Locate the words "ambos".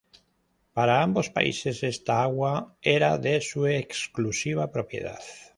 1.05-1.27